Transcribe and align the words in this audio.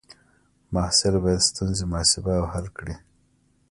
محصل 0.73 1.13
باید 1.23 1.41
ستونزې 1.49 1.83
محاسبه 1.91 2.33
او 2.39 2.45
حل 2.53 2.67
کړي. 2.77 2.95